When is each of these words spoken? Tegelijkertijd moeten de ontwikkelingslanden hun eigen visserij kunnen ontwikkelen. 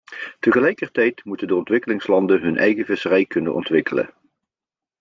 Tegelijkertijd 0.39 1.25
moeten 1.25 1.47
de 1.47 1.55
ontwikkelingslanden 1.55 2.41
hun 2.41 2.57
eigen 2.57 2.85
visserij 2.85 3.25
kunnen 3.25 3.53
ontwikkelen. 3.53 4.13